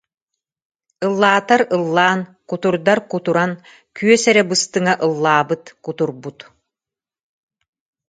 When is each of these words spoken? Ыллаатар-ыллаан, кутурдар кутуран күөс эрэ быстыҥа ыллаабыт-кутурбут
Ыллаатар-ыллаан, 1.07 2.19
кутурдар 2.49 2.99
кутуран 3.11 3.51
күөс 3.97 4.23
эрэ 4.31 4.43
быстыҥа 4.49 4.93
ыллаабыт-кутурбут 5.05 6.39